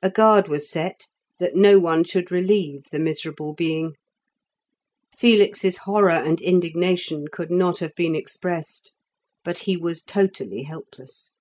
A 0.00 0.08
guard 0.08 0.48
was 0.48 0.70
set 0.70 1.08
that 1.38 1.54
no 1.54 1.78
one 1.78 2.04
should 2.04 2.32
relieve 2.32 2.84
the 2.90 2.98
miserable 2.98 3.52
being. 3.52 3.96
Felix's 5.14 5.76
horror 5.84 6.08
and 6.12 6.40
indignation 6.40 7.26
could 7.30 7.50
not 7.50 7.80
have 7.80 7.94
been 7.94 8.14
expressed, 8.14 8.92
but 9.44 9.58
he 9.68 9.76
was 9.76 10.02
totally 10.02 10.62
helpless. 10.62 11.34